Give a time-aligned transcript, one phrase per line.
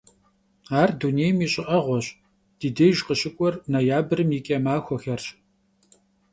[0.81, 2.07] Ar dunêym şiş'ı'eğueş,
[2.59, 5.25] di dêjj khışık'uer noyabrım yi ç'e maxuexerş.